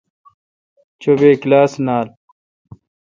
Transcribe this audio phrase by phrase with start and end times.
[1.01, 2.07] چو بے کلاس نال۔